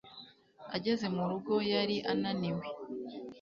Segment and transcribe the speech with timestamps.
[0.75, 2.63] Ageze mu rugo yari ananiwe